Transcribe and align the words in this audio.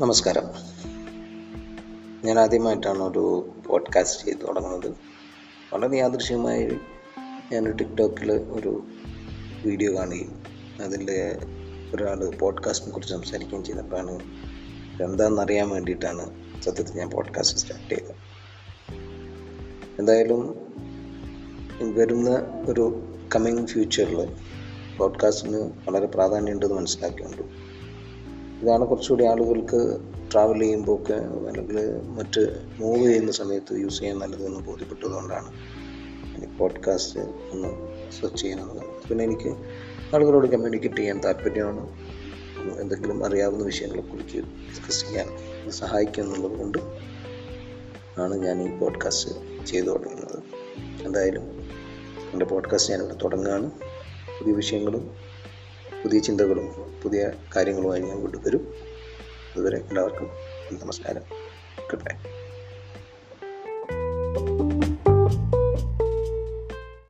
നമസ്കാരം. 0.00 0.42
ഞാൻ 2.24 2.38
ആദ്യമായിട്ടാണ് 2.38 2.98
ഒരു 2.98 3.50
പോഡ്കാസ്റ്റ് 3.66 4.24
ചെയ്ത് 4.24 4.48
തുടങ്ങുന്നത്. 4.48 4.94
വളരെ 5.72 5.96
യാദൃശ്യമായി 5.96 6.70
ഞാൻ 7.52 7.76
ടിക്ടോക്കിൽ 7.76 8.32
ഒരു 8.32 8.84
വീഡിയോ 9.66 9.96
കാണുകയും 9.96 10.42
അതിൽ 10.84 11.10
ഒരാൾ 11.94 12.36
പോഡ്കാസ്റ്റിനെ 12.38 12.92
കുറിച്ച് 12.92 13.14
സംസാരിക്കുകയും 13.14 13.64
ചെയ്തപ്പോഴാണ് 13.64 14.20
എന്താണെന്ന് 15.02 15.42
അറിയാൻ 15.42 15.68
വേണ്ടിയിട്ടാണ് 15.68 16.30
സത്യത്തിൽ 16.62 16.98
ഞാൻ 16.98 17.10
പോഡ്കാസ്റ്റ് 17.10 17.58
സ്റ്റാർട്ട് 17.58 17.94
ചെയ്തത്. 17.94 18.14
എന്തായാലും 19.98 20.56
വരുന്ന 21.94 22.30
ഒരു 22.66 23.02
കമ്മിങ് 23.36 23.66
ഫ്യൂച്ചറിൽ 23.66 24.36
പോഡ്കാസ്റ്റിന് 24.96 25.56
വളരെ 25.56 26.06
പ്രാധാന്യമുണ്ടെന്ന് 26.06 26.76
മനസ്സിലാക്കിയുണ്ട് 26.76 27.69
ഇതാണ് 28.62 28.86
കുറച്ചുകൂടി 28.86 29.24
ആളുകൾക്ക് 29.24 30.00
ട്രാവൽ 30.32 30.60
ചെയ്യുമ്പോൾ 30.60 31.02
ഒക്കെ 31.02 31.14
അല്ലെങ്കിൽ 31.14 32.00
മറ്റ് 32.08 32.66
മൂവ് 32.78 33.06
ചെയ്യുന്ന 33.06 33.32
സമയത്ത് 33.32 33.74
യൂസ് 33.74 33.98
ചെയ്യാൻ 33.98 34.18
നല്ലതെന്ന് 34.18 34.60
ബോധ്യപ്പെട്ടതുകൊണ്ടാണ് 34.60 35.48
എനിക്ക് 36.36 36.58
പോഡ്കാസ്റ്റ് 36.58 37.20
ഒന്ന് 37.20 37.68
സെർച്ച് 38.12 38.42
ചെയ്യുന്നത്. 38.42 39.08
പിന്നെ 39.08 39.24
എനിക്ക് 39.24 39.48
ആളുകളോട് 40.14 40.46
കമ്മ്യൂണിക്കേറ്റ് 40.46 40.96
ചെയ്യാൻ 40.96 41.20
താല്പര്യമാണ്. 41.24 41.88
എന്തെങ്കിലും 42.80 43.24
അറിയാവുന്ന 43.24 43.64
വിഷയങ്ങളെക്കുറിച്ച് 43.64 44.38
ഡിസ്കസ് 44.38 45.00
ചെയ്യാൻ 45.00 45.28
സഹായിക്കും 45.70 46.24
എന്നുള്ളത് 46.24 46.58
കൊണ്ട് 46.58 46.78
ആണ് 48.20 48.34
ഞാൻ 48.34 48.62
ഈ 48.62 48.78
പോഡ്കാസ്റ്റ് 48.78 49.30
ചെയ്തു 49.66 49.86
തുടങ്ങുന്നത്. 49.86 50.42
എന്തായാലും 51.06 51.42
എന്റെ 52.32 52.44
പോഡ്കാസ്റ്റ് 52.44 52.92
ഞാനിവിടെ 52.92 53.14
തുടങ്ങുകയാണ്. 53.14 53.70
പുതിയ 54.38 54.52
വിഷയങ്ങളും 54.52 55.10
പുതിയ 56.02 56.20
ചിന്തകളും 56.20 56.66
പുതിയ 57.02 57.32
കാര്യങ്ങളുമായി 57.56 58.00
ഞാൻ 58.00 58.20
കൊണ്ടുവരും. 58.20 58.62
അതുവരെ 59.52 59.78
എല്ലാവർക്കും 59.78 60.28
നമസ്കാരം. 60.72 61.22
Good 61.90 62.00
bye 62.00 62.39